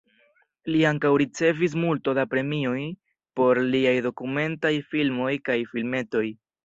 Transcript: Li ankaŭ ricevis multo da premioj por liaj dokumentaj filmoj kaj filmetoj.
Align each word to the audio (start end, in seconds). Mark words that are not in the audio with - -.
Li 0.75 0.79
ankaŭ 0.91 1.09
ricevis 1.21 1.75
multo 1.83 2.15
da 2.19 2.23
premioj 2.31 2.79
por 3.41 3.61
liaj 3.75 3.93
dokumentaj 4.07 4.73
filmoj 4.95 5.29
kaj 5.51 5.59
filmetoj. 5.75 6.25